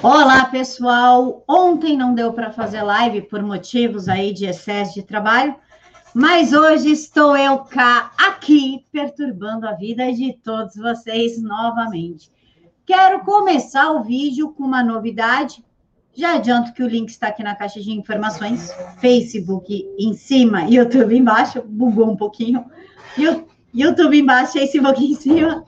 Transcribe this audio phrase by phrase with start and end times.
[0.00, 1.42] Olá, pessoal.
[1.48, 5.56] Ontem não deu para fazer live por motivos aí de excesso de trabalho,
[6.14, 12.30] mas hoje estou eu cá aqui perturbando a vida de todos vocês novamente.
[12.86, 15.64] Quero começar o vídeo com uma novidade.
[16.14, 21.16] Já adianto que o link está aqui na caixa de informações, Facebook em cima, YouTube
[21.16, 22.64] embaixo, bugou um pouquinho.
[23.74, 25.64] YouTube embaixo, Facebook em cima.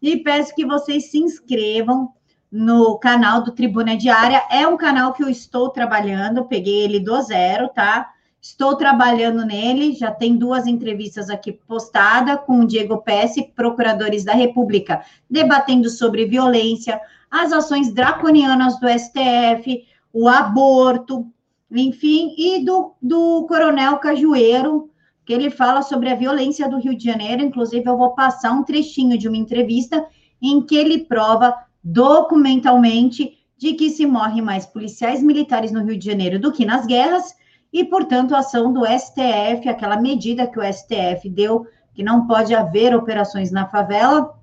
[0.00, 2.14] E peço que vocês se inscrevam
[2.50, 4.42] no canal do Tribuna Diária.
[4.50, 8.10] É um canal que eu estou trabalhando, peguei ele do zero, tá?
[8.42, 14.32] Estou trabalhando nele, já tem duas entrevistas aqui postadas com o Diego Pesce, procuradores da
[14.32, 17.00] República, debatendo sobre violência,
[17.30, 21.26] as ações draconianas do STF, o aborto,
[21.70, 24.90] enfim, e do, do Coronel Cajueiro,
[25.24, 27.42] que ele fala sobre a violência do Rio de Janeiro.
[27.42, 30.04] Inclusive, eu vou passar um trechinho de uma entrevista
[30.42, 36.06] em que ele prova documentalmente de que se morre mais policiais militares no Rio de
[36.06, 37.34] Janeiro do que nas guerras,
[37.72, 42.54] e, portanto, a ação do STF, aquela medida que o STF deu, que não pode
[42.54, 44.34] haver operações na favela,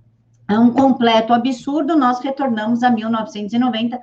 [0.50, 1.98] é um completo absurdo.
[1.98, 4.00] Nós retornamos a 1990,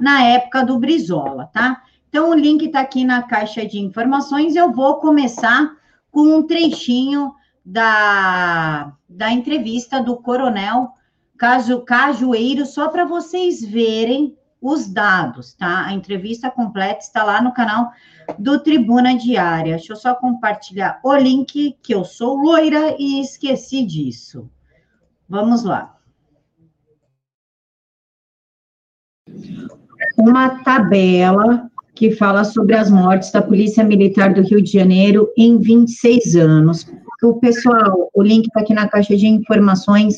[0.00, 1.82] na época do Brizola, tá?
[2.08, 4.54] Então, o link está aqui na caixa de informações.
[4.54, 5.72] Eu vou começar
[6.10, 10.92] com um trechinho da, da entrevista do coronel
[11.38, 15.86] Caju, Cajueiro, só para vocês verem os dados, tá?
[15.86, 17.92] A entrevista completa está lá no canal
[18.36, 19.76] do Tribuna Diária.
[19.76, 24.50] Deixa eu só compartilhar o link, que eu sou loira e esqueci disso.
[25.28, 25.96] Vamos lá.
[30.18, 35.58] Uma tabela que fala sobre as mortes da Polícia Militar do Rio de Janeiro em
[35.58, 36.86] 26 anos.
[37.22, 40.16] O pessoal, o link está aqui na caixa de informações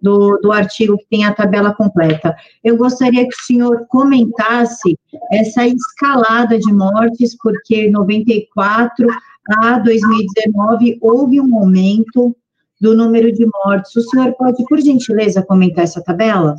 [0.00, 2.34] do, do artigo que tem a tabela completa.
[2.62, 4.98] Eu gostaria que o senhor comentasse
[5.32, 9.06] essa escalada de mortes, porque 94
[9.62, 12.36] a 2019 houve um aumento
[12.80, 13.94] do número de mortes.
[13.96, 16.54] O senhor pode, por gentileza, comentar essa tabela?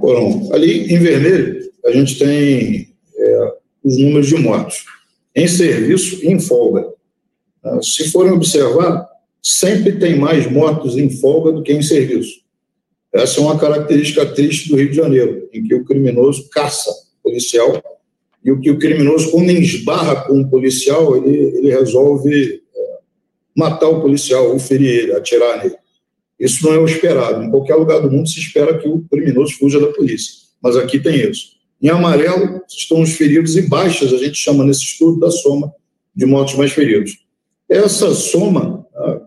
[0.00, 3.54] Bom, ali em vermelho, a gente tem é,
[3.84, 4.84] os números de mortos
[5.34, 6.86] em serviço e em folga.
[7.62, 9.08] Ah, se forem observar,
[9.42, 12.43] sempre tem mais mortos em folga do que em serviço.
[13.14, 17.22] Essa é uma característica triste do Rio de Janeiro, em que o criminoso caça o
[17.22, 17.80] policial
[18.44, 22.98] e o que o criminoso, quando esbarra com o policial, ele, ele resolve é,
[23.56, 25.76] matar o policial, ou ferir ele, atirar nele.
[26.38, 27.42] Isso não é o esperado.
[27.42, 30.98] Em qualquer lugar do mundo se espera que o criminoso fuja da polícia, mas aqui
[30.98, 31.54] tem isso.
[31.80, 35.72] Em amarelo estão os feridos e baixas, a gente chama nesse estudo da soma
[36.14, 37.24] de mortos mais feridos.
[37.68, 39.20] Essa soma é,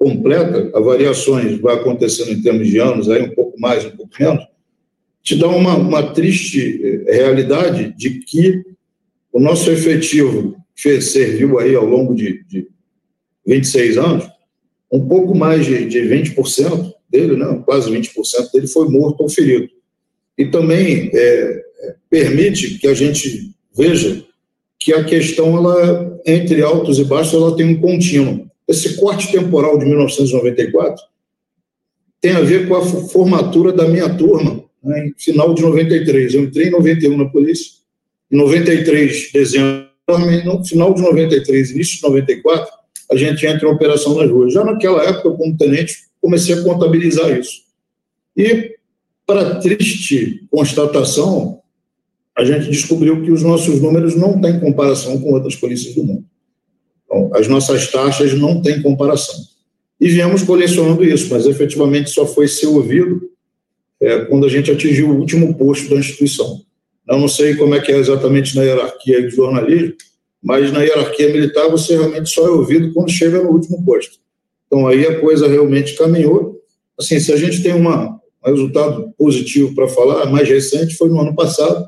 [0.00, 4.10] completa, a variações vai acontecendo em termos de anos, aí um pouco mais, um pouco
[4.18, 4.42] menos,
[5.22, 8.64] te dá uma, uma triste eh, realidade de que
[9.30, 12.66] o nosso efetivo fez, serviu aí ao longo de, de
[13.46, 14.24] 26 anos,
[14.90, 19.68] um pouco mais de, de 20% dele, né, quase 20% dele foi morto ou ferido.
[20.38, 21.62] E também é,
[22.08, 24.24] permite que a gente veja
[24.78, 28.49] que a questão, ela, entre altos e baixos, ela tem um contínuo.
[28.70, 31.02] Esse corte temporal de 1994
[32.20, 36.34] tem a ver com a formatura da minha turma, né, em final de 93.
[36.34, 37.72] Eu entrei em 91 na polícia,
[38.30, 39.88] em 93, dezembro,
[40.44, 42.72] no final de 93, início de 94,
[43.10, 44.52] a gente entra em operação nas ruas.
[44.52, 47.62] Já naquela época, como tenente, comecei a contabilizar isso.
[48.36, 48.76] E,
[49.26, 51.60] para triste constatação,
[52.38, 56.24] a gente descobriu que os nossos números não têm comparação com outras polícias do mundo.
[57.10, 59.34] Então, as nossas taxas não têm comparação.
[60.00, 63.28] E viemos colecionando isso, mas efetivamente só foi ser ouvido
[64.00, 66.62] é, quando a gente atingiu o último posto da instituição.
[67.08, 69.94] Eu não sei como é que é exatamente na hierarquia do jornalismo,
[70.42, 74.18] mas na hierarquia militar você realmente só é ouvido quando chega no último posto.
[74.66, 76.60] Então aí a coisa realmente caminhou.
[76.98, 81.20] Assim, se a gente tem uma, um resultado positivo para falar, mais recente foi no
[81.20, 81.86] ano passado,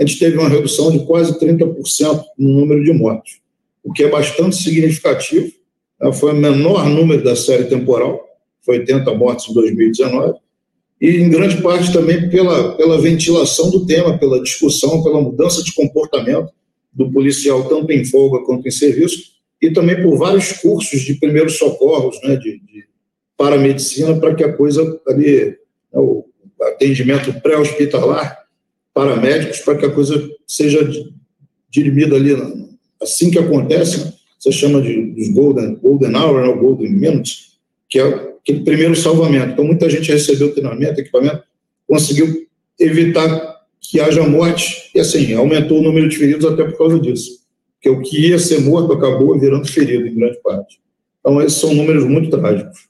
[0.00, 3.41] a gente teve uma redução de quase 30% no número de mortes
[3.82, 5.50] o que é bastante significativo.
[6.00, 6.12] Né?
[6.12, 8.22] Foi o menor número da série temporal,
[8.64, 10.34] foi 80 mortes em 2019,
[11.00, 15.74] e em grande parte também pela, pela ventilação do tema, pela discussão, pela mudança de
[15.74, 16.52] comportamento
[16.92, 21.58] do policial, tanto em folga quanto em serviço, e também por vários cursos de primeiros
[21.58, 22.86] socorros, né, de, de
[23.36, 25.56] paramedicina, para que a coisa ali,
[25.92, 26.24] né, o
[26.60, 28.38] atendimento pré-hospitalar,
[28.94, 30.88] paramédicos, para que a coisa seja
[31.70, 32.32] dirimida ali
[33.02, 37.58] assim que acontece, você chama de golden, golden hour, né, golden minutes,
[37.88, 39.52] que é aquele primeiro salvamento.
[39.52, 41.42] Então, muita gente recebeu treinamento, equipamento,
[41.86, 42.46] conseguiu
[42.78, 47.42] evitar que haja morte, e assim, aumentou o número de feridos até por causa disso.
[47.74, 50.80] Porque o que ia ser morto acabou virando ferido, em grande parte.
[51.20, 52.88] Então, esses são números muito trágicos.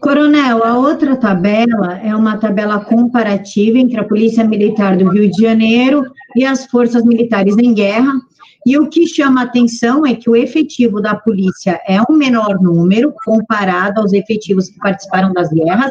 [0.00, 5.42] Coronel, a outra tabela é uma tabela comparativa entre a Polícia Militar do Rio de
[5.42, 6.02] Janeiro
[6.36, 8.12] e as forças militares em guerra.
[8.66, 13.14] E o que chama atenção é que o efetivo da polícia é um menor número
[13.24, 15.90] comparado aos efetivos que participaram das guerras,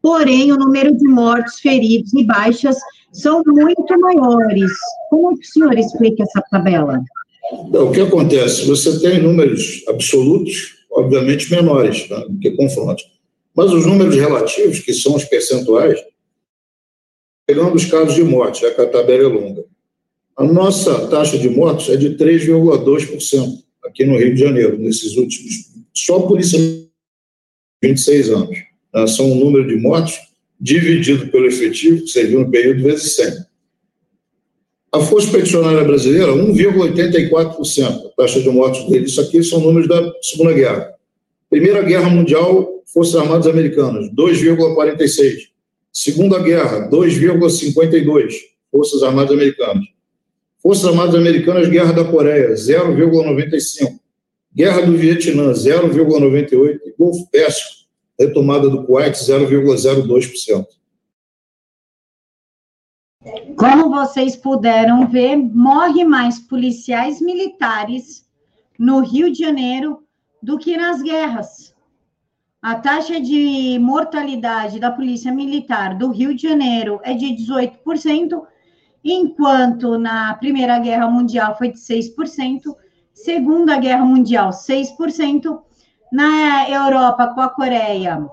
[0.00, 2.76] porém o número de mortos, feridos e baixas
[3.12, 4.70] são muito maiores.
[5.10, 7.00] Como o senhor explica essa tabela?
[7.52, 8.66] O que acontece?
[8.66, 13.04] Você tem números absolutos, obviamente menores né, do que confrontos,
[13.54, 15.98] mas os números relativos, que são os percentuais,
[17.48, 19.64] pegando os casos de morte, já que a tabela é longa.
[20.36, 25.54] A nossa taxa de mortos é de 3,2% aqui no Rio de Janeiro, nesses últimos.
[25.94, 26.60] Só polícia
[27.82, 28.58] 26 anos.
[28.94, 29.06] Né?
[29.06, 30.18] São o número de mortos
[30.60, 33.32] dividido pelo efetivo, que serviu no período, vezes 100.
[34.92, 39.06] A Força Expedicionária Brasileira, 1,84%, a taxa de mortos dele.
[39.06, 40.92] Isso aqui são números da Segunda Guerra.
[41.48, 45.57] Primeira Guerra Mundial, Forças Armadas Americanas, 2,46%.
[46.00, 48.30] Segunda Guerra, 2,52%,
[48.70, 49.84] Forças Armadas Americanas.
[50.62, 53.98] Forças Armadas Americanas, Guerra da Coreia, 0,95.
[54.54, 56.78] Guerra do Vietnã, 0,98.
[56.86, 57.68] E Golfo Pérsico,
[58.16, 60.66] retomada do Kuwait, 0,02%.
[63.56, 68.24] Como vocês puderam ver, morre mais policiais militares
[68.78, 70.04] no Rio de Janeiro
[70.40, 71.67] do que nas guerras.
[72.60, 78.42] A taxa de mortalidade da Polícia Militar do Rio de Janeiro é de 18%,
[79.04, 82.74] enquanto na Primeira Guerra Mundial foi de 6%,
[83.14, 85.60] Segunda Guerra Mundial, 6%,
[86.12, 88.26] na Europa com a Coreia,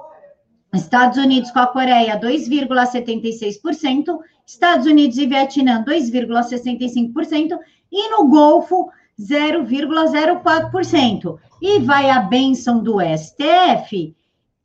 [0.74, 4.18] Estados Unidos com a Coreia, 2,76%,
[4.48, 7.60] Estados Unidos e Vietnã, 2,65%,
[7.92, 8.90] e no Golfo,
[9.20, 11.38] 0,04%.
[11.62, 14.16] E vai a benção do STF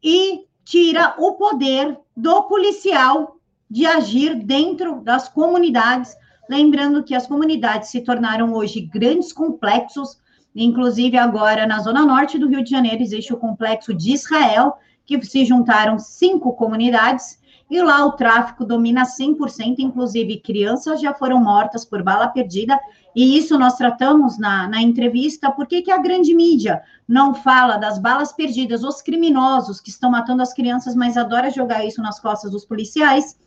[0.03, 3.37] e tira o poder do policial
[3.71, 6.17] de agir dentro das comunidades.
[6.49, 10.19] Lembrando que as comunidades se tornaram hoje grandes complexos,
[10.55, 14.75] inclusive agora na zona norte do Rio de Janeiro existe o complexo de Israel,
[15.07, 17.40] que se juntaram cinco comunidades,
[17.71, 22.79] e lá o tráfico domina 100%, inclusive crianças já foram mortas por bala perdida,
[23.15, 27.77] e isso nós tratamos na, na entrevista, por que, que a grande mídia não fala
[27.77, 32.19] das balas perdidas, os criminosos que estão matando as crianças, mas adora jogar isso nas
[32.19, 33.39] costas dos policiais,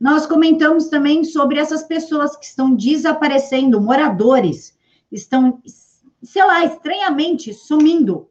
[0.00, 4.76] nós comentamos também sobre essas pessoas que estão desaparecendo, moradores,
[5.10, 5.60] estão,
[6.22, 8.28] sei lá, estranhamente sumindo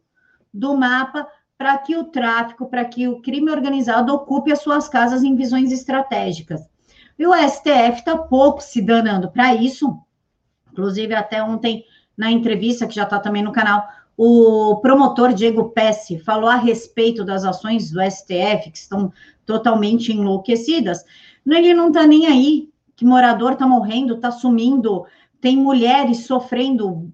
[0.54, 1.28] do mapa
[1.64, 5.72] para que o tráfico, para que o crime organizado ocupe as suas casas em visões
[5.72, 6.68] estratégicas.
[7.18, 9.98] E o STF está pouco se danando para isso.
[10.70, 11.86] Inclusive, até ontem,
[12.18, 13.88] na entrevista, que já está também no canal,
[14.18, 19.10] o promotor Diego Pesce falou a respeito das ações do STF, que estão
[19.46, 21.06] totalmente enlouquecidas.
[21.48, 25.06] Ele não está nem aí, que morador está morrendo, está sumindo,
[25.40, 27.10] tem mulheres sofrendo,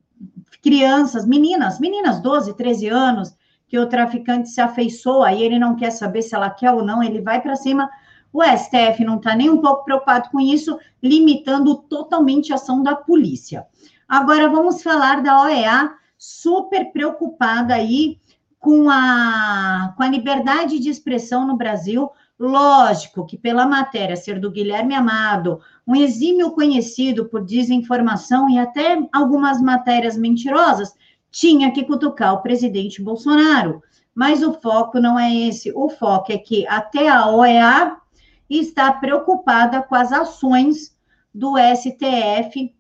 [0.60, 3.38] crianças, meninas, meninas 12, 13 anos,
[3.70, 7.02] que o traficante se afeiçoa e ele não quer saber se ela quer ou não,
[7.04, 7.90] ele vai para cima.
[8.34, 12.96] O STF não está nem um pouco preocupado com isso, limitando totalmente a ação da
[12.96, 13.66] polícia.
[14.08, 18.20] Agora vamos falar da OEA, super preocupada aí
[18.60, 24.50] com a, com a liberdade de expressão no Brasil, Lógico que, pela matéria ser do
[24.50, 30.96] Guilherme Amado, um exímio conhecido por desinformação e até algumas matérias mentirosas,
[31.32, 33.82] tinha que cutucar o presidente Bolsonaro.
[34.14, 35.72] Mas o foco não é esse.
[35.76, 37.98] O foco é que até a OEA
[38.50, 40.98] está preocupada com as ações
[41.34, 42.74] do STF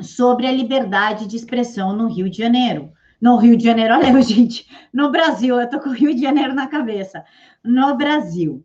[0.00, 2.92] sobre a liberdade de expressão no Rio de Janeiro.
[3.20, 6.54] No Rio de Janeiro, olha, gente, no Brasil, eu tô com o Rio de Janeiro
[6.54, 7.24] na cabeça.
[7.62, 8.64] No Brasil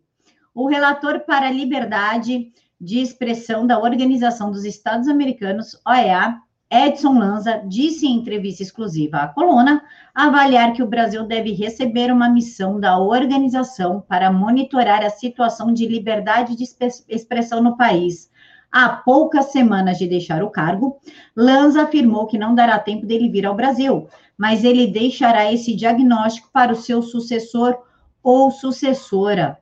[0.58, 6.36] o relator para a liberdade de expressão da Organização dos Estados Americanos, OEA,
[6.70, 9.82] Edson Lanza, disse em entrevista exclusiva à coluna
[10.14, 15.86] avaliar que o Brasil deve receber uma missão da organização para monitorar a situação de
[15.88, 16.64] liberdade de
[17.08, 18.30] expressão no país.
[18.70, 21.00] Há poucas semanas de deixar o cargo,
[21.34, 24.06] Lanza afirmou que não dará tempo dele vir ao Brasil,
[24.36, 27.78] mas ele deixará esse diagnóstico para o seu sucessor
[28.22, 29.58] ou sucessora.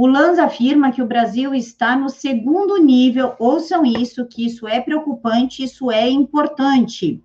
[0.00, 4.80] O Lanz afirma que o Brasil está no segundo nível, ouçam isso, que isso é
[4.80, 7.20] preocupante, isso é importante.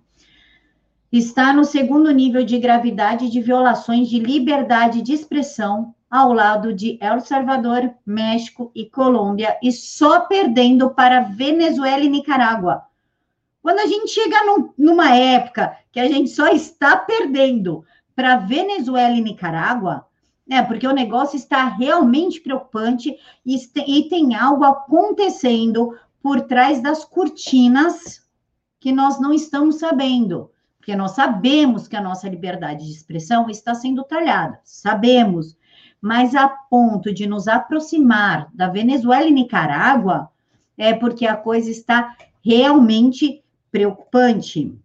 [1.12, 6.98] Está no segundo nível de gravidade de violações de liberdade de expressão ao lado de
[7.00, 12.82] El Salvador, México e Colômbia, e só perdendo para Venezuela e Nicarágua.
[13.62, 17.84] Quando a gente chega num, numa época que a gente só está perdendo
[18.16, 20.04] para Venezuela e Nicarágua,
[20.46, 27.04] né, porque o negócio está realmente preocupante e, e tem algo acontecendo por trás das
[27.04, 28.22] cortinas
[28.78, 30.50] que nós não estamos sabendo.
[30.78, 35.56] Porque nós sabemos que a nossa liberdade de expressão está sendo talhada, sabemos,
[35.98, 40.30] mas a ponto de nos aproximar da Venezuela e Nicarágua,
[40.76, 44.78] é porque a coisa está realmente preocupante.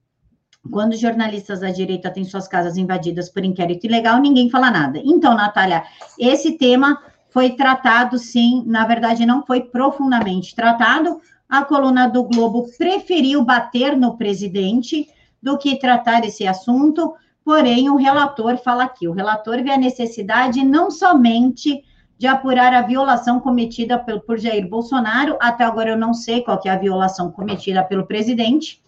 [0.69, 4.99] Quando jornalistas da direita têm suas casas invadidas por inquérito ilegal, ninguém fala nada.
[5.03, 5.83] Então, Natália,
[6.17, 11.21] esse tema foi tratado, sim, na verdade, não foi profundamente tratado.
[11.47, 15.07] A coluna do Globo preferiu bater no presidente
[15.41, 17.13] do que tratar esse assunto.
[17.43, 21.83] Porém, o relator fala aqui: o relator vê a necessidade não somente
[22.17, 26.69] de apurar a violação cometida por, Jair Bolsonaro, até agora eu não sei qual é
[26.69, 28.83] a violação cometida pelo presidente,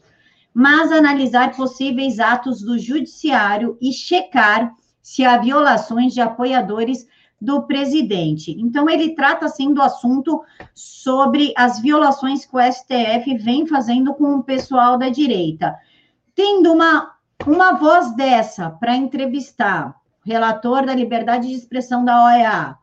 [0.53, 7.07] mas analisar possíveis atos do judiciário e checar se há violações de apoiadores
[7.39, 8.55] do presidente.
[8.59, 10.43] Então, ele trata, assim, do assunto
[10.75, 15.75] sobre as violações que o STF vem fazendo com o pessoal da direita
[16.35, 17.11] tendo uma,
[17.45, 22.77] uma voz dessa para entrevistar relator da liberdade de expressão da OEA,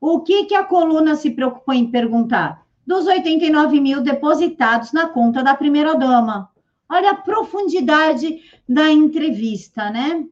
[0.00, 2.62] o que, que a coluna se preocupou em perguntar?
[2.86, 6.50] Dos 89 mil depositados na conta da primeira-dama.
[6.92, 10.26] Olha a profundidade da entrevista, né?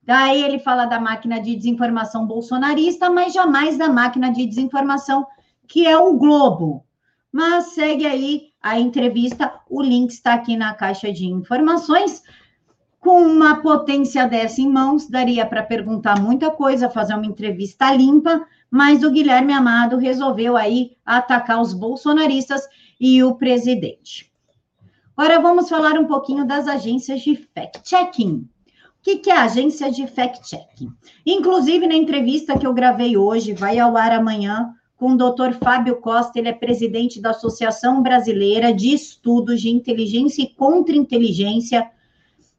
[0.00, 5.26] Daí ele fala da máquina de desinformação bolsonarista, mas jamais da máquina de desinformação
[5.66, 6.86] que é o Globo.
[7.32, 9.52] Mas segue aí a entrevista.
[9.68, 12.22] O link está aqui na caixa de informações.
[13.00, 18.46] Com uma potência dessa em mãos, daria para perguntar muita coisa, fazer uma entrevista limpa,
[18.70, 22.68] mas o Guilherme Amado resolveu aí atacar os bolsonaristas
[23.00, 24.29] e o presidente.
[25.20, 28.36] Agora vamos falar um pouquinho das agências de fact-checking.
[28.36, 30.90] O que, é a agência de fact-checking?
[31.26, 35.96] Inclusive, na entrevista que eu gravei hoje, vai ao ar amanhã, com o doutor Fábio
[35.96, 41.90] Costa, ele é presidente da Associação Brasileira de Estudos de Inteligência e Contra-Inteligência.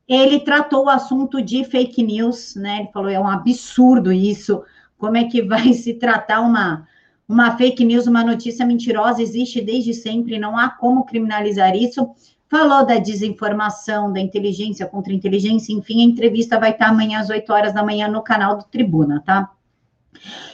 [0.07, 2.81] Ele tratou o assunto de fake news, né?
[2.81, 4.61] Ele falou: é um absurdo isso.
[4.99, 6.87] Como é que vai se tratar uma,
[7.27, 9.19] uma fake news, uma notícia mentirosa?
[9.19, 12.07] Existe desde sempre, não há como criminalizar isso.
[12.51, 17.49] Falou da desinformação, da inteligência contra inteligência, enfim, a entrevista vai estar amanhã às 8
[17.49, 19.49] horas da manhã no canal do Tribuna, tá?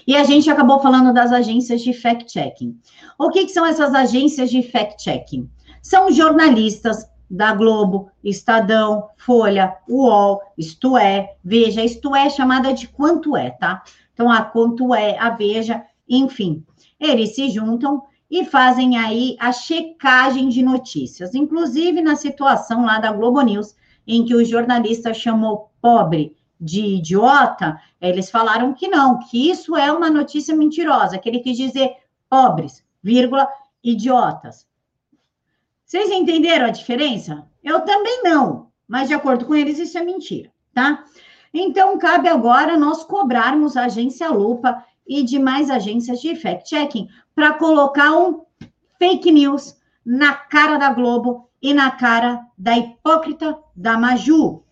[0.06, 2.80] E a gente acabou falando das agências de fact-checking.
[3.18, 5.50] O que, que são essas agências de fact-checking?
[5.82, 13.36] São jornalistas da Globo, Estadão, Folha, UOL, Isto É, Veja, Isto É chamada de Quanto
[13.36, 13.82] É, tá?
[14.14, 16.64] Então, a Quanto É, a Veja, enfim,
[17.00, 23.12] eles se juntam e fazem aí a checagem de notícias, inclusive na situação lá da
[23.12, 29.50] Globo News, em que o jornalista chamou pobre de idiota, eles falaram que não, que
[29.50, 31.92] isso é uma notícia mentirosa, que ele quis dizer
[32.30, 33.48] pobres, vírgula,
[33.84, 34.66] idiotas.
[35.86, 37.46] Vocês entenderam a diferença?
[37.64, 41.06] Eu também não, mas de acordo com eles, isso é mentira, tá?
[41.54, 47.08] Então, cabe agora nós cobrarmos a agência Lupa e demais agências de fact-checking
[47.38, 48.42] para colocar um
[48.98, 54.64] fake news na cara da Globo e na cara da hipócrita da Maju.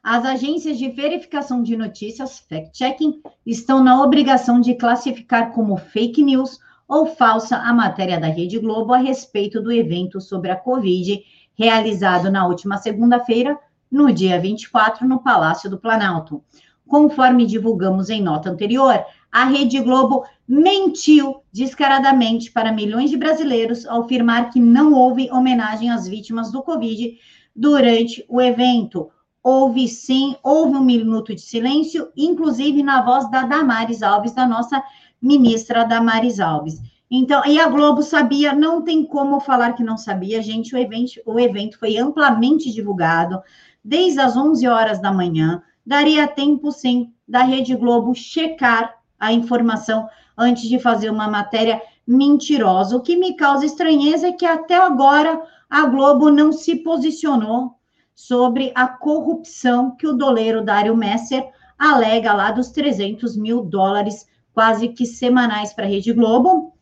[0.00, 6.60] As agências de verificação de notícias, fact-checking, estão na obrigação de classificar como fake news
[6.86, 11.24] ou falsa a matéria da Rede Globo a respeito do evento sobre a Covid
[11.58, 13.58] realizado na última segunda-feira,
[13.90, 16.40] no dia 24, no Palácio do Planalto.
[16.86, 24.02] Conforme divulgamos em nota anterior, a Rede Globo mentiu descaradamente para milhões de brasileiros ao
[24.02, 27.18] afirmar que não houve homenagem às vítimas do Covid
[27.54, 29.10] durante o evento
[29.42, 34.82] houve sim, houve um minuto de silêncio, inclusive na voz da Damares Alves, da nossa
[35.22, 36.80] ministra Damares Alves.
[37.10, 41.12] Então, e a Globo sabia, não tem como falar que não sabia, gente, o evento,
[41.24, 43.40] o evento foi amplamente divulgado,
[43.82, 50.08] desde as 11 horas da manhã, daria tempo, sim, da Rede Globo checar a informação
[50.36, 52.96] antes de fazer uma matéria mentirosa.
[52.96, 57.74] O que me causa estranheza é que até agora a Globo não se posicionou
[58.14, 61.46] sobre a corrupção que o doleiro Dário Messer
[61.78, 66.72] alega lá dos 300 mil dólares quase que semanais para a Rede Globo.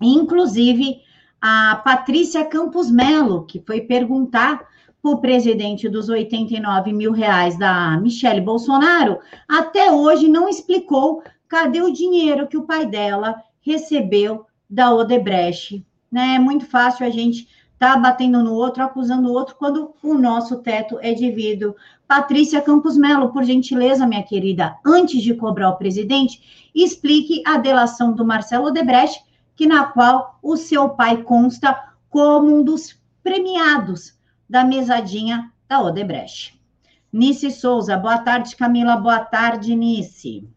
[0.00, 1.00] Inclusive,
[1.40, 4.66] a Patrícia Campos Melo, que foi perguntar
[5.02, 11.82] para o presidente dos 89 mil reais da Michele Bolsonaro, até hoje não explicou cadê
[11.82, 15.84] o dinheiro que o pai dela recebeu da Odebrecht?
[16.10, 16.36] Né?
[16.36, 17.48] É muito fácil a gente
[17.78, 21.74] tá batendo no outro, acusando o outro, quando o nosso teto é devido.
[22.06, 28.12] Patrícia Campos Melo, por gentileza, minha querida, antes de cobrar o presidente, explique a delação
[28.12, 29.24] do Marcelo Odebrecht,
[29.56, 36.60] que na qual o seu pai consta como um dos premiados da mesadinha da Odebrecht.
[37.12, 40.48] Nice Souza, boa tarde, Camila, boa tarde, Nice.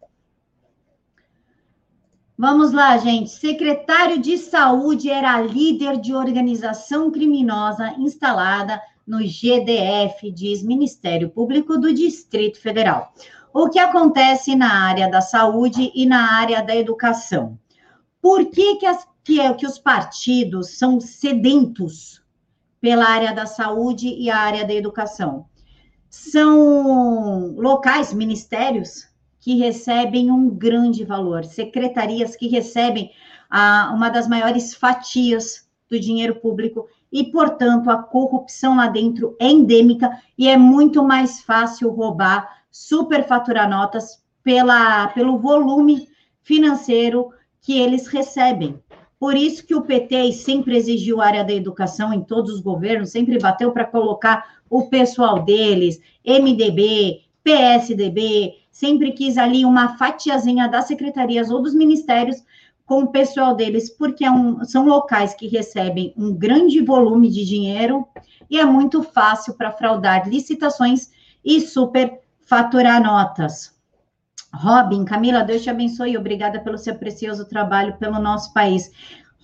[2.40, 3.30] Vamos lá, gente.
[3.30, 11.92] Secretário de Saúde era líder de organização criminosa instalada no GDF, diz Ministério Público do
[11.92, 13.12] Distrito Federal.
[13.52, 17.58] O que acontece na área da saúde e na área da educação?
[18.22, 22.22] Por que, que, as, que, é, que os partidos são sedentos
[22.80, 25.46] pela área da saúde e a área da educação?
[26.08, 29.07] São locais, ministérios,
[29.48, 33.10] que recebem um grande valor, secretarias que recebem
[33.48, 39.46] a, uma das maiores fatias do dinheiro público e, portanto, a corrupção lá dentro é
[39.46, 46.06] endêmica e é muito mais fácil roubar, superfaturar notas pela, pelo volume
[46.42, 47.30] financeiro
[47.62, 48.78] que eles recebem.
[49.18, 53.12] Por isso que o PT sempre exigiu a área da educação em todos os governos,
[53.12, 60.86] sempre bateu para colocar o pessoal deles, MDB, PSDB, sempre quis ali uma fatiazinha das
[60.86, 62.36] secretarias ou dos ministérios
[62.86, 67.44] com o pessoal deles, porque é um, são locais que recebem um grande volume de
[67.44, 68.06] dinheiro
[68.48, 71.10] e é muito fácil para fraudar licitações
[71.44, 73.76] e super faturar notas.
[74.54, 76.16] Robin, Camila, Deus te abençoe.
[76.16, 78.92] Obrigada pelo seu precioso trabalho pelo nosso país.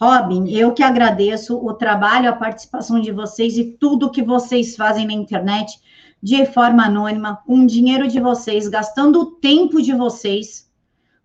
[0.01, 5.09] Robin, eu que agradeço o trabalho, a participação de vocês e tudo que vocês fazem
[5.09, 5.77] na internet
[6.25, 10.73] de forma anônima, com o dinheiro de vocês, gastando o tempo de vocês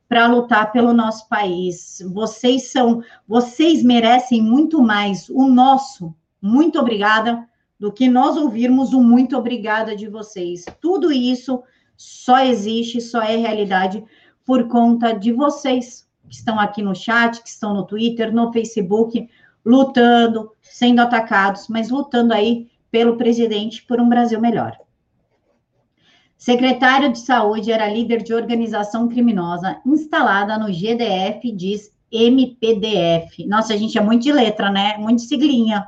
[0.10, 2.03] para lutar pelo nosso país.
[2.13, 7.48] Vocês são, vocês merecem muito mais o nosso muito obrigada
[7.79, 10.66] do que nós ouvirmos o muito obrigada de vocês.
[10.81, 11.64] Tudo isso
[11.96, 14.03] só existe, só é realidade
[14.46, 19.29] por conta de vocês que estão aqui no chat, que estão no Twitter, no Facebook,
[19.66, 24.77] lutando, sendo atacados, mas lutando aí pelo presidente por um Brasil melhor.
[26.40, 33.46] Secretário de Saúde era líder de organização criminosa instalada no GDF, diz MPDF.
[33.46, 34.96] Nossa, a gente é muito de letra, né?
[34.98, 35.86] Muito de siglinha.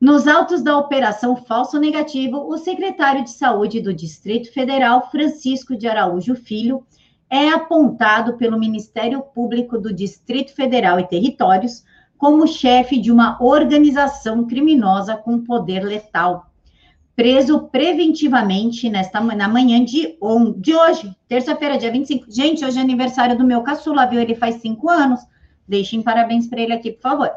[0.00, 5.86] Nos autos da Operação Falso Negativo, o secretário de Saúde do Distrito Federal, Francisco de
[5.86, 6.82] Araújo Filho,
[7.28, 11.84] é apontado pelo Ministério Público do Distrito Federal e Territórios
[12.16, 16.49] como chefe de uma organização criminosa com poder letal
[17.14, 22.26] preso preventivamente nesta na manhã de, on, de hoje, terça-feira, dia 25.
[22.30, 24.20] Gente, hoje é aniversário do meu caçula, viu?
[24.20, 25.20] Ele faz cinco anos.
[25.68, 27.30] Deixem parabéns para ele aqui, por favor.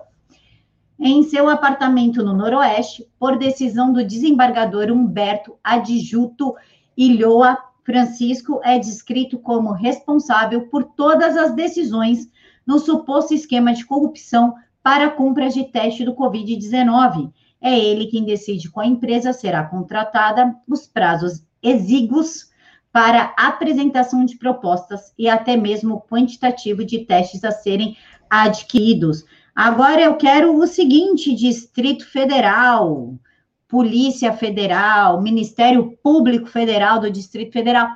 [1.00, 6.56] Em seu apartamento no Noroeste, por decisão do desembargador Humberto Adjuto
[6.96, 12.30] Ilhoa Francisco, é descrito como responsável por todas as decisões
[12.66, 17.32] no suposto esquema de corrupção para compras de teste do Covid-19
[17.64, 22.52] é ele quem decide qual empresa será contratada, os prazos exíguos
[22.92, 27.96] para apresentação de propostas e até mesmo quantitativo de testes a serem
[28.30, 29.24] adquiridos.
[29.56, 33.18] Agora eu quero o seguinte: Distrito Federal,
[33.66, 37.88] Polícia Federal, Ministério Público Federal do Distrito Federal.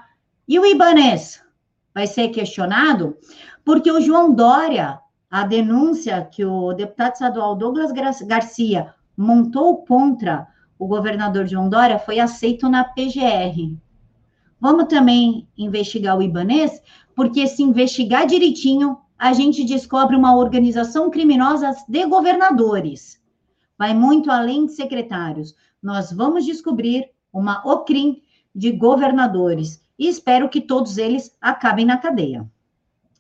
[0.47, 1.43] E o Ibanês
[1.93, 3.17] vai ser questionado?
[3.65, 4.97] Porque o João Dória,
[5.30, 12.19] a denúncia que o deputado estadual Douglas Garcia montou contra o governador João Dória foi
[12.19, 13.75] aceito na PGR.
[14.60, 16.82] Vamos também investigar o Ibanês,
[17.15, 23.19] porque se investigar direitinho, a gente descobre uma organização criminosa de governadores.
[23.77, 25.56] Vai muito além de secretários.
[25.82, 28.21] Nós vamos descobrir uma OCRIM
[28.53, 32.47] de governadores e espero que todos eles acabem na cadeia.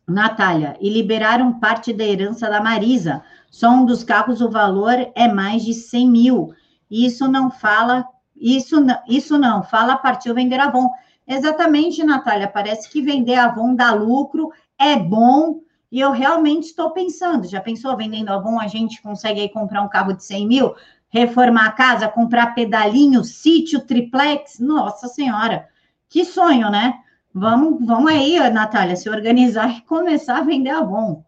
[0.07, 5.27] Natália, e liberaram parte da herança da Marisa, só um dos carros, o valor é
[5.27, 6.53] mais de 100 mil.
[6.89, 10.89] Isso não fala, isso não, isso não, fala partiu vender Avon.
[11.27, 15.59] Exatamente, Natália, parece que vender Avon dá lucro, é bom,
[15.91, 19.89] e eu realmente estou pensando, já pensou, vendendo Avon, a gente consegue aí comprar um
[19.89, 20.75] carro de 100 mil,
[21.09, 25.67] reformar a casa, comprar pedalinho, sítio, triplex, nossa senhora,
[26.09, 26.99] que sonho, né?
[27.33, 31.23] Vamos, vamos aí, Natália, se organizar e começar a vender Avon.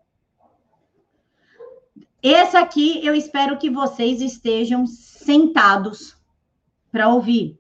[2.22, 6.18] Esse aqui eu espero que vocês estejam sentados
[6.92, 7.58] para ouvir.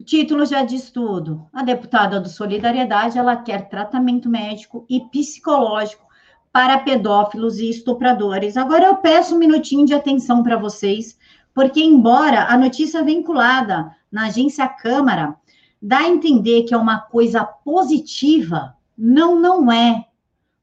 [0.00, 1.46] O título já diz tudo.
[1.52, 6.06] A deputada do Solidariedade, ela quer tratamento médico e psicológico
[6.50, 8.56] para pedófilos e estupradores.
[8.56, 11.18] Agora eu peço um minutinho de atenção para vocês,
[11.54, 15.36] porque embora a notícia vinculada na agência Câmara
[15.80, 20.06] dá a entender que é uma coisa positiva, não, não é.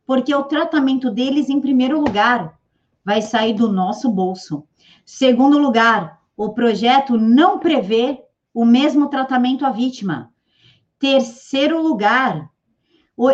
[0.10, 2.60] Porque o tratamento deles, em primeiro lugar,
[3.06, 4.64] vai sair do nosso bolso.
[5.06, 8.20] Segundo lugar, o projeto não prevê
[8.52, 10.34] o mesmo tratamento à vítima.
[10.98, 12.50] Terceiro lugar,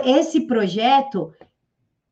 [0.04, 1.32] esse projeto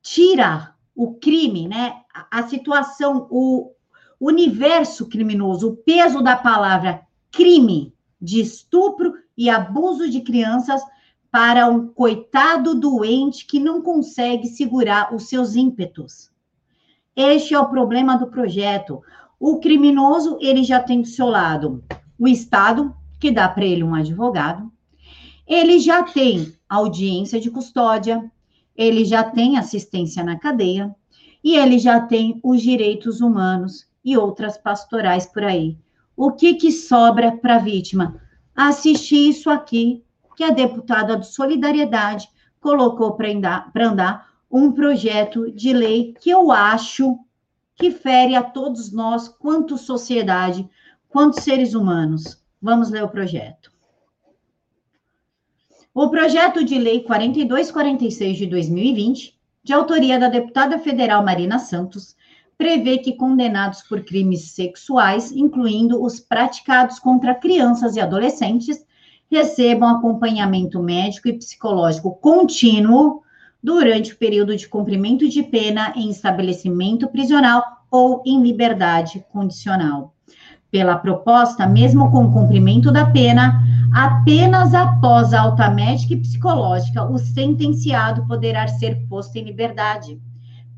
[0.02, 1.98] tira o crime, né?
[2.32, 3.74] A situação, o
[4.18, 10.82] universo criminoso, o peso da palavra crime de estupro e abuso de crianças
[11.34, 16.30] para um coitado doente que não consegue segurar os seus ímpetos.
[17.16, 19.02] Este é o problema do projeto.
[19.40, 21.84] O criminoso, ele já tem do seu lado
[22.20, 24.72] o Estado, que dá para ele um advogado,
[25.48, 28.32] ele já tem audiência de custódia,
[28.76, 30.96] ele já tem assistência na cadeia
[31.44, 35.80] e ele já tem os direitos humanos e outras pastorais por aí.
[36.16, 38.22] O que, que sobra para a vítima?
[38.56, 40.04] Assistir isso aqui,
[40.36, 42.28] que a deputada do Solidariedade
[42.60, 47.20] colocou para andar, andar um projeto de lei que eu acho
[47.76, 50.70] que fere a todos nós, quanto sociedade,
[51.10, 52.42] quanto seres humanos.
[52.62, 53.72] Vamos ler o projeto.
[55.94, 62.16] O projeto de lei 4246 de 2020, de autoria da deputada federal Marina Santos,
[62.58, 68.86] prevê que condenados por crimes sexuais, incluindo os praticados contra crianças e adolescentes,
[69.34, 73.24] recebam acompanhamento médico e psicológico contínuo
[73.64, 80.14] durante o período de cumprimento de pena em estabelecimento prisional ou em liberdade condicional.
[80.70, 83.60] Pela proposta, mesmo com o cumprimento da pena,
[83.92, 90.20] apenas após a alta médica e psicológica, o sentenciado poderá ser posto em liberdade.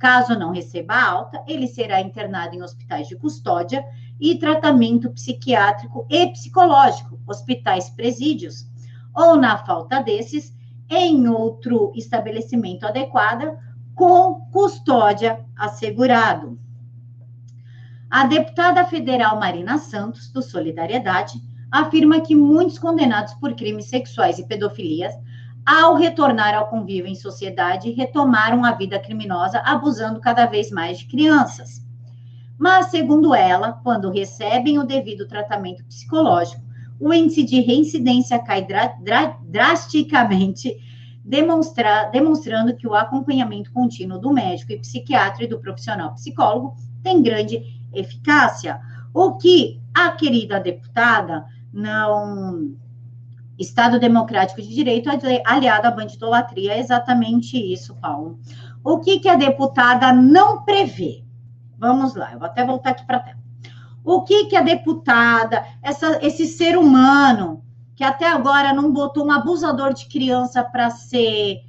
[0.06, 3.84] Caso não receba alta, ele será internado em hospitais de custódia
[4.22, 8.68] e tratamento psiquiátrico e psicológico, hospitais presídios,
[9.16, 10.56] ou, na falta desses,
[10.92, 13.58] em outro estabelecimento adequado,
[13.96, 16.60] com custódia assegurado.
[18.08, 21.42] A deputada federal Marina Santos, do Solidariedade,
[21.72, 25.16] afirma que muitos condenados por crimes sexuais e pedofilias
[25.66, 31.08] ao retornar ao convívio em sociedade, retomaram a vida criminosa, abusando cada vez mais de
[31.08, 31.84] crianças.
[32.58, 36.64] Mas, segundo ela, quando recebem o devido tratamento psicológico,
[37.00, 40.78] o índice de reincidência cai dra dra drasticamente,
[41.24, 47.22] demonstra demonstrando que o acompanhamento contínuo do médico e psiquiatra e do profissional psicólogo tem
[47.22, 48.80] grande eficácia.
[49.14, 52.76] O que a querida deputada não
[53.58, 55.10] Estado Democrático de Direito
[55.46, 56.74] aliado à bandidolatria.
[56.74, 58.40] É exatamente isso, Paulo.
[58.84, 61.24] O que, que a deputada não prevê?
[61.78, 63.46] Vamos lá, eu vou até voltar aqui para a tela.
[64.04, 67.64] O que, que a deputada, essa, esse ser humano,
[67.96, 71.62] que até agora não botou um abusador de criança para ser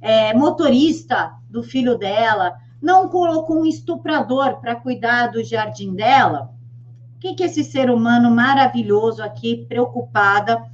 [0.00, 6.50] é, motorista do filho dela, não colocou um estuprador para cuidar do jardim dela?
[7.16, 10.64] O que, que esse ser humano maravilhoso aqui, preocupada,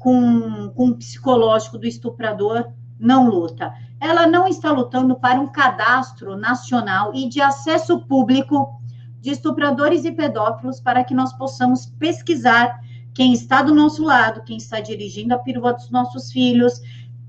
[0.00, 3.72] com, com o psicológico do estuprador não luta.
[4.00, 8.80] Ela não está lutando para um cadastro nacional e de acesso público
[9.20, 12.80] de estupradores e pedófilos para que nós possamos pesquisar
[13.14, 16.80] quem está do nosso lado, quem está dirigindo a perua dos nossos filhos,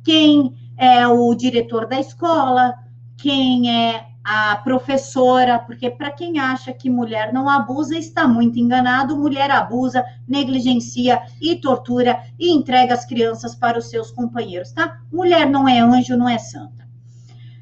[0.01, 2.73] quem é o diretor da escola,
[3.17, 9.17] quem é a professora, porque para quem acha que mulher não abusa, está muito enganado.
[9.17, 15.01] Mulher abusa, negligencia e tortura e entrega as crianças para os seus companheiros, tá?
[15.11, 16.87] Mulher não é anjo, não é santa.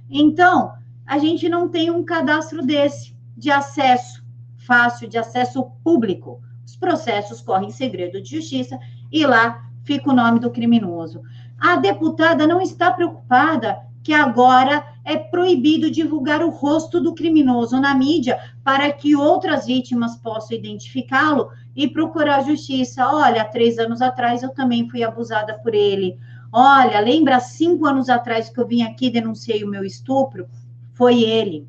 [0.07, 0.73] Então,
[1.07, 4.23] a gente não tem um cadastro desse de acesso
[4.59, 6.39] fácil, de acesso público.
[6.63, 8.77] Os processos correm em segredo de justiça
[9.11, 11.23] e lá fica o nome do criminoso.
[11.59, 17.95] A deputada não está preocupada que agora é proibido divulgar o rosto do criminoso na
[17.95, 23.07] mídia para que outras vítimas possam identificá-lo e procurar justiça.
[23.11, 26.15] Olha, três anos atrás eu também fui abusada por ele.
[26.53, 30.47] Olha, lembra cinco anos atrás que eu vim aqui e denunciei o meu estupro?
[30.93, 31.67] Foi ele.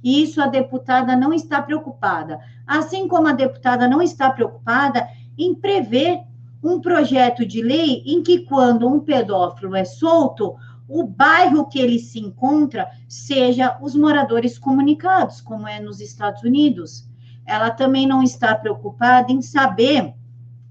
[0.00, 2.38] E isso a deputada não está preocupada.
[2.64, 6.20] Assim como a deputada não está preocupada em prever
[6.62, 10.54] um projeto de lei em que, quando um pedófilo é solto,
[10.88, 17.06] o bairro que ele se encontra seja os moradores comunicados, como é nos Estados Unidos.
[17.44, 20.14] Ela também não está preocupada em saber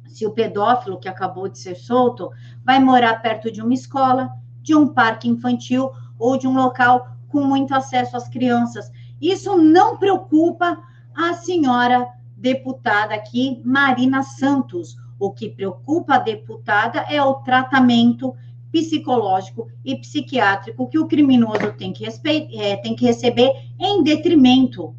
[0.08, 2.32] se o pedófilo que acabou de ser solto
[2.66, 4.32] vai morar perto de uma escola,
[4.64, 8.92] de um parque infantil ou de um local com muito acesso às crianças.
[9.22, 10.82] Isso não preocupa
[11.16, 14.96] a senhora deputada aqui, Marina Santos.
[15.20, 18.36] O que preocupa a deputada é o tratamento
[18.72, 24.96] psicológico e psiquiátrico que o criminoso tem que, é, tem que receber em detrimento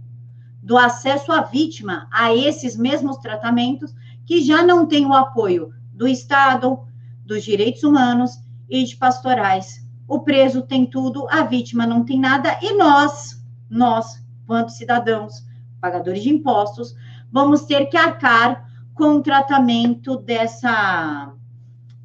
[0.63, 3.95] do acesso à vítima a esses mesmos tratamentos
[4.27, 6.81] que já não tem o apoio do Estado,
[7.25, 8.33] dos direitos humanos
[8.69, 9.87] e de pastorais.
[10.07, 15.47] O preso tem tudo, a vítima não tem nada e nós, nós, quanto cidadãos,
[15.81, 16.95] pagadores de impostos,
[17.31, 21.33] vamos ter que arcar com o tratamento dessa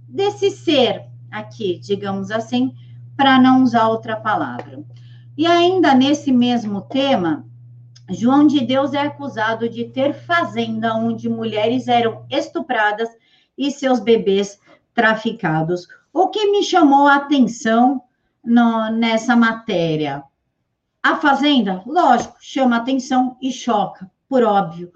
[0.07, 2.73] desse ser aqui, digamos assim,
[3.17, 4.83] para não usar outra palavra.
[5.35, 7.45] E ainda nesse mesmo tema,
[8.09, 13.09] João de Deus é acusado de ter fazenda onde mulheres eram estupradas
[13.57, 14.59] e seus bebês
[14.93, 15.87] traficados.
[16.13, 18.03] O que me chamou a atenção
[18.43, 20.23] no, nessa matéria?
[21.01, 24.91] A fazenda, lógico, chama atenção e choca, por óbvio.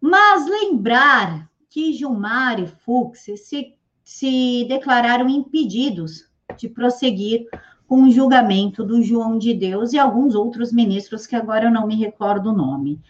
[0.00, 3.75] Mas lembrar que Gilmar e Fux se,
[4.06, 7.44] se declararam impedidos de prosseguir
[7.88, 11.88] com o julgamento do João de Deus e alguns outros ministros que agora eu não
[11.88, 13.00] me recordo o nome.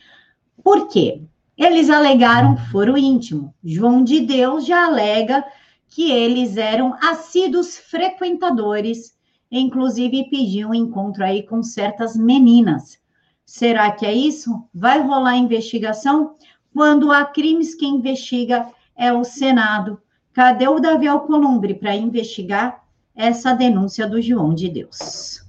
[0.64, 1.20] Por quê?
[1.54, 3.54] Eles alegaram foro íntimo.
[3.62, 5.44] João de Deus já alega
[5.86, 9.14] que eles eram assíduos frequentadores,
[9.50, 12.98] inclusive pediam um encontro aí com certas meninas.
[13.44, 14.66] Será que é isso?
[14.74, 16.36] Vai rolar investigação?
[16.72, 20.00] Quando há crimes, quem investiga é o Senado.
[20.36, 25.42] Cadê o Davi Alcolumbre para investigar essa denúncia do João de Deus.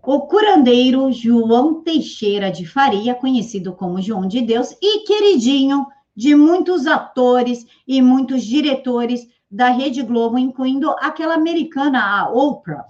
[0.00, 6.86] O curandeiro João Teixeira de Faria, conhecido como João de Deus e queridinho de muitos
[6.86, 12.86] atores e muitos diretores da Rede Globo, incluindo aquela americana, a Oprah,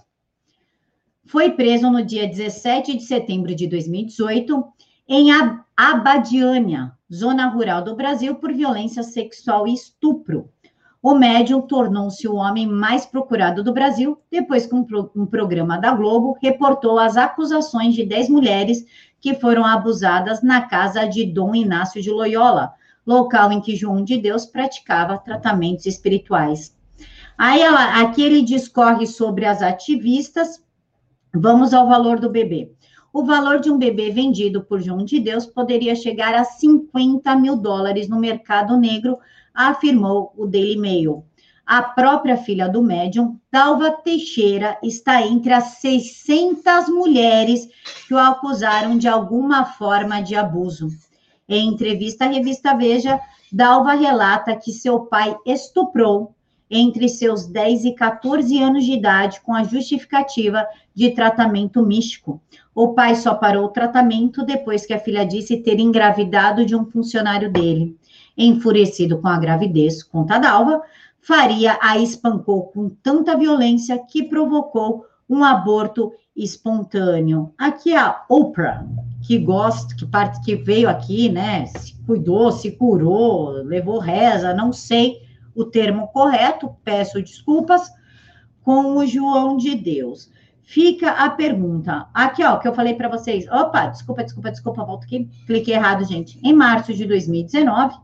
[1.24, 4.62] foi preso no dia 17 de setembro de 2018
[5.09, 5.31] em
[5.75, 10.51] Abadiânia, zona rural do Brasil, por violência sexual e estupro.
[11.03, 14.85] O médium tornou-se o homem mais procurado do Brasil depois que um,
[15.16, 18.85] um, programa da Globo reportou as acusações de 10 mulheres
[19.21, 22.75] que foram abusadas na casa de Dom Inácio de Loyola,
[23.07, 26.77] local em que João de Deus praticava tratamentos espirituais.
[27.38, 30.62] Aí ela, aqui ele discorre sobre as ativistas.
[31.33, 32.73] Vamos ao valor do bebê.
[33.12, 37.57] O valor de um bebê vendido por João de Deus poderia chegar a 50 mil
[37.57, 39.18] dólares no mercado negro
[39.55, 41.25] afirmou o Daily Mail.
[41.66, 47.68] A própria filha do médium, Dalva Teixeira, está entre as 600 mulheres
[48.07, 50.88] que o acusaram de alguma forma de abuso.
[51.49, 53.21] Em entrevista à revista Veja,
[53.53, 56.35] Dalva relata que seu pai estuprou
[56.70, 62.40] entre seus 10 e 14 anos de idade com a justificativa de tratamento místico.
[62.74, 66.85] O pai só parou o tratamento depois que a filha disse ter engravidado de um
[66.85, 67.96] funcionário dele.
[68.37, 70.83] Enfurecido com a gravidez, conta Dalva,
[71.20, 77.52] Faria a espancou com tanta violência que provocou um aborto espontâneo.
[77.59, 78.87] Aqui é a Oprah,
[79.26, 81.66] que gosta, que parte que veio aqui, né?
[81.66, 85.28] Se cuidou, se curou, levou reza, não sei
[85.59, 87.90] o termo correto, peço desculpas,
[88.62, 90.31] com o João de Deus.
[90.62, 92.07] Fica a pergunta.
[92.14, 93.47] Aqui, ó, que eu falei para vocês.
[93.51, 95.29] Opa, desculpa, desculpa, desculpa, volta aqui.
[95.47, 96.38] Cliquei errado, gente.
[96.44, 97.97] Em março de 2019,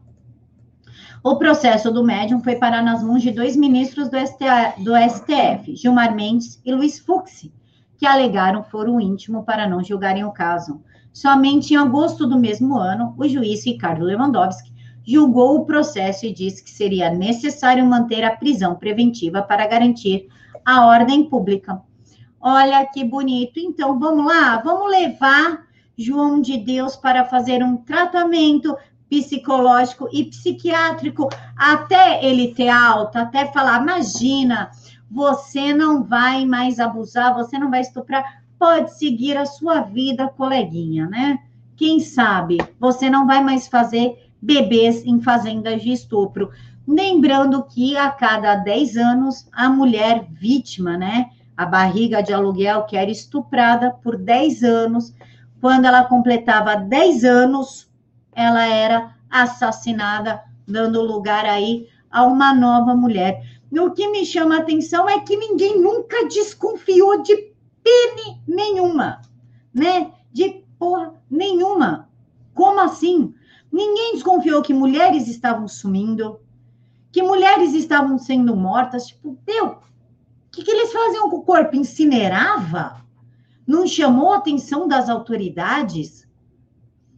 [1.22, 4.16] o processo do médium foi parar nas mãos de dois ministros do,
[4.82, 7.48] do STF, Gilmar Mendes e Luiz Fux,
[7.96, 10.82] que alegaram foro íntimo para não julgarem o caso.
[11.12, 14.73] Somente em agosto do mesmo ano, o juiz Ricardo Lewandowski
[15.06, 20.28] julgou o processo e disse que seria necessário manter a prisão preventiva para garantir
[20.64, 21.80] a ordem pública.
[22.40, 23.58] Olha que bonito.
[23.58, 25.64] Então, vamos lá, vamos levar
[25.96, 28.76] João de Deus para fazer um tratamento
[29.08, 34.70] psicológico e psiquiátrico, até ele ter alta, até falar, imagina,
[35.10, 41.06] você não vai mais abusar, você não vai estuprar, pode seguir a sua vida, coleguinha,
[41.06, 41.38] né?
[41.76, 46.50] Quem sabe você não vai mais fazer bebês em fazendas de estupro.
[46.86, 51.30] Lembrando que a cada 10 anos, a mulher vítima, né?
[51.56, 55.14] A barriga de aluguel que era estuprada por 10 anos,
[55.60, 57.90] quando ela completava 10 anos,
[58.32, 63.42] ela era assassinada, dando lugar aí a uma nova mulher.
[63.72, 67.34] O que me chama a atenção é que ninguém nunca desconfiou de
[67.82, 69.22] pene nenhuma,
[69.72, 70.12] né?
[70.30, 72.08] De porra nenhuma.
[72.52, 73.34] Como assim?
[73.74, 76.38] Ninguém desconfiou que mulheres estavam sumindo,
[77.10, 79.08] que mulheres estavam sendo mortas.
[79.08, 79.66] Tipo, deu.
[79.66, 79.78] O
[80.52, 81.74] que, que eles faziam com o corpo?
[81.74, 83.04] Incinerava?
[83.66, 86.24] Não chamou a atenção das autoridades?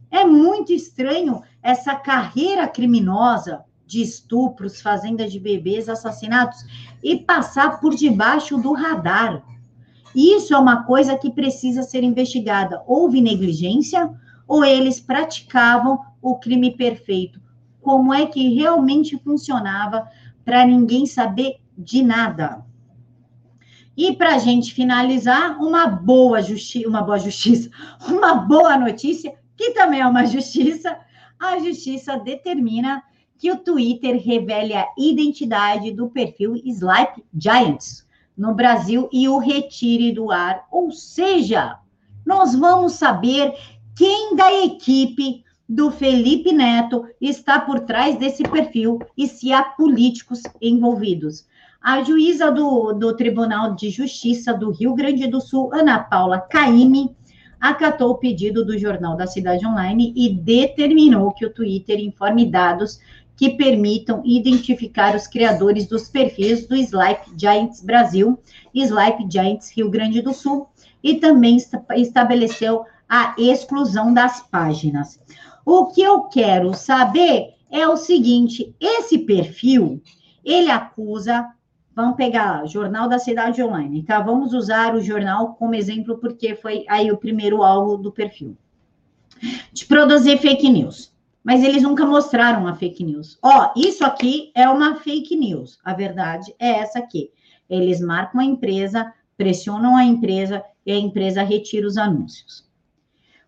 [0.09, 6.65] É muito estranho essa carreira criminosa de estupros, fazenda de bebês, assassinatos
[7.03, 9.43] e passar por debaixo do radar.
[10.15, 12.81] Isso é uma coisa que precisa ser investigada.
[12.87, 14.11] Houve negligência
[14.47, 17.41] ou eles praticavam o crime perfeito?
[17.81, 20.07] Como é que realmente funcionava
[20.43, 22.65] para ninguém saber de nada?
[23.95, 27.69] E para a gente finalizar, uma boa justiça, uma boa justiça,
[28.07, 30.99] uma boa notícia, que também é uma justiça,
[31.39, 33.01] a justiça determina
[33.37, 40.11] que o Twitter revele a identidade do perfil Slipe Giants no Brasil e o retire
[40.11, 40.65] do ar.
[40.71, 41.79] Ou seja,
[42.25, 43.53] nós vamos saber
[43.95, 50.41] quem da equipe do Felipe Neto está por trás desse perfil e se há políticos
[50.61, 51.45] envolvidos.
[51.81, 57.15] A juíza do, do Tribunal de Justiça do Rio Grande do Sul, Ana Paula Caime,
[57.59, 62.99] acatou o pedido do Jornal da Cidade Online e determinou que o Twitter informe dados
[63.35, 68.39] que permitam identificar os criadores dos perfis do Slipe Giants Brasil
[68.73, 70.67] e Slipe Giants Rio Grande do Sul
[71.03, 71.57] e também
[71.95, 75.19] estabeleceu a exclusão das páginas.
[75.69, 80.01] O que eu quero saber é o seguinte: esse perfil
[80.41, 81.45] ele acusa.
[81.93, 84.21] Vamos pegar Jornal da Cidade Online, tá?
[84.21, 88.55] Vamos usar o jornal como exemplo, porque foi aí o primeiro alvo do perfil.
[89.73, 91.11] De produzir fake news.
[91.43, 93.37] Mas eles nunca mostraram a fake news.
[93.43, 95.79] Ó, isso aqui é uma fake news.
[95.83, 97.29] A verdade é essa aqui.
[97.69, 102.66] Eles marcam a empresa, pressionam a empresa e a empresa retira os anúncios.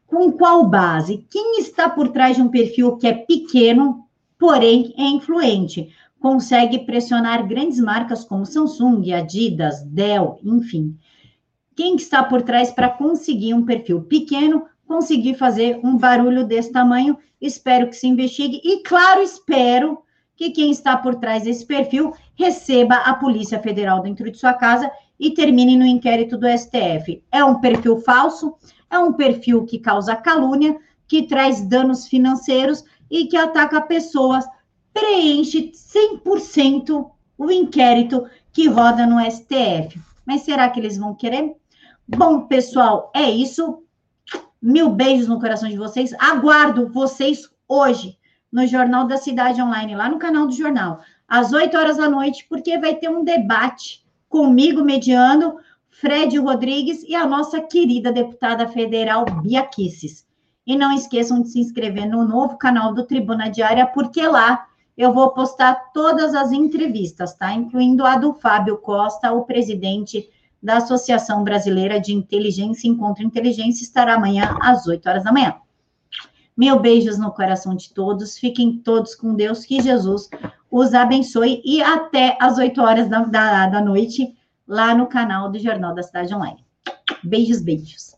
[0.09, 1.23] Com qual base?
[1.29, 4.07] Quem está por trás de um perfil que é pequeno,
[4.39, 5.93] porém é influente?
[6.19, 10.97] Consegue pressionar grandes marcas como Samsung, Adidas, Dell, enfim.
[11.75, 17.15] Quem está por trás para conseguir um perfil pequeno, conseguir fazer um barulho desse tamanho?
[17.39, 19.99] Espero que se investigue e, claro, espero
[20.35, 24.89] que quem está por trás desse perfil receba a Polícia Federal dentro de sua casa
[25.19, 27.21] e termine no inquérito do STF.
[27.31, 28.55] É um perfil falso?
[28.89, 34.45] É um perfil que causa calúnia, que traz danos financeiros e que ataca pessoas,
[34.93, 39.99] preenche 100% o inquérito que roda no STF.
[40.25, 41.55] Mas será que eles vão querer?
[42.07, 43.83] Bom, pessoal, é isso.
[44.61, 46.13] Mil beijos no coração de vocês.
[46.19, 48.17] Aguardo vocês hoje
[48.51, 52.45] no Jornal da Cidade Online, lá no canal do jornal, às 8 horas da noite,
[52.49, 55.57] porque vai ter um debate comigo mediando
[55.91, 60.25] Fred Rodrigues e a nossa querida deputada federal Bia Kisses.
[60.65, 65.13] E não esqueçam de se inscrever no novo canal do Tribuna Diária, porque lá eu
[65.13, 67.53] vou postar todas as entrevistas, tá?
[67.53, 70.29] Incluindo a do Fábio Costa, o presidente
[70.61, 75.55] da Associação Brasileira de Inteligência e Encontro Inteligência, estará amanhã às 8 horas da manhã.
[76.55, 80.29] Meu beijos no coração de todos, fiquem todos com Deus, que Jesus
[80.69, 84.35] os abençoe e até às 8 horas da, da, da noite
[84.69, 86.63] lá no canal do Jornal da Cidade Online.
[87.23, 88.08] Beijos, beijos.